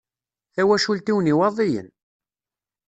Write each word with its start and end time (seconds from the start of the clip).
Tawacult-iw 0.55 1.17
n 1.19 1.31
Iwaḍiyen. 1.33 1.87